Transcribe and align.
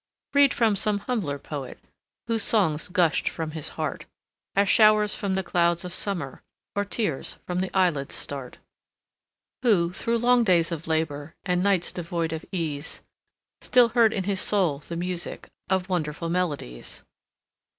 Read 0.33 0.51
from 0.51 0.75
some 0.75 0.97
humbler 1.01 1.37
poet, 1.37 1.77
Whose 2.25 2.41
songs 2.41 2.87
gushed 2.87 3.29
from 3.29 3.51
his 3.51 3.67
heart, 3.77 4.07
As 4.55 4.67
showers 4.67 5.13
from 5.13 5.35
the 5.35 5.43
clouds 5.43 5.85
of 5.85 5.93
summer, 5.93 6.41
Or 6.75 6.83
tears 6.85 7.37
from 7.45 7.59
the 7.59 7.69
eyelids 7.77 8.15
start; 8.15 8.57
Who, 9.61 9.93
through 9.93 10.17
long 10.17 10.43
days 10.43 10.71
of 10.71 10.87
labor, 10.87 11.35
And 11.45 11.61
nights 11.61 11.91
devoid 11.91 12.33
of 12.33 12.43
ease, 12.51 13.01
Still 13.61 13.89
heard 13.89 14.11
in 14.11 14.23
his 14.23 14.41
soul 14.41 14.79
the 14.79 14.95
music 14.95 15.49
Of 15.69 15.87
wonderful 15.87 16.29
melodies. 16.29 17.03